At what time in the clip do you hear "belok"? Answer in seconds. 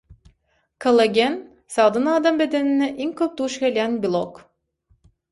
4.07-4.41